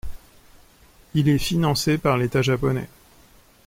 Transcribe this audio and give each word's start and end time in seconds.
Il 1.13 1.29
est 1.29 1.37
financé 1.37 1.99
par 1.99 2.17
l'État 2.17 2.41
japonais. 2.41 2.89